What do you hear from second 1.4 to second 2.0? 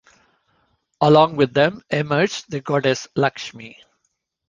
them